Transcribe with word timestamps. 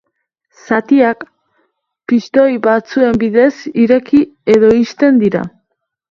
Zatiak, 0.67 1.19
pistoi 2.11 2.47
batzuen 2.63 3.19
bidez 3.23 3.51
ireki 3.83 4.23
edo 4.55 4.71
ixten 4.79 5.21
dira. 5.25 5.43